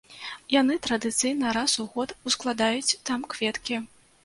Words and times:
Яны 0.53 0.77
традыцыйна 0.87 1.51
раз 1.59 1.77
у 1.85 1.85
год 1.97 2.15
ускладаюць 2.31 2.97
там 3.11 3.31
кветкі. 3.37 3.75